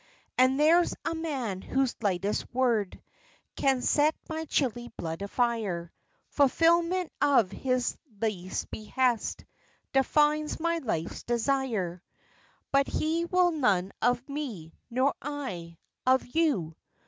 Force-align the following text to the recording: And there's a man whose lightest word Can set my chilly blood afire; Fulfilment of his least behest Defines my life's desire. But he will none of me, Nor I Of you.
And 0.35 0.59
there's 0.59 0.95
a 1.05 1.13
man 1.13 1.61
whose 1.61 1.95
lightest 2.01 2.51
word 2.55 2.99
Can 3.55 3.83
set 3.83 4.15
my 4.27 4.45
chilly 4.45 4.87
blood 4.97 5.21
afire; 5.21 5.93
Fulfilment 6.29 7.11
of 7.21 7.51
his 7.51 7.95
least 8.19 8.71
behest 8.71 9.45
Defines 9.93 10.59
my 10.59 10.79
life's 10.79 11.21
desire. 11.21 12.01
But 12.71 12.87
he 12.87 13.25
will 13.25 13.51
none 13.51 13.91
of 14.01 14.27
me, 14.27 14.73
Nor 14.89 15.13
I 15.21 15.77
Of 16.07 16.25
you. 16.25 16.75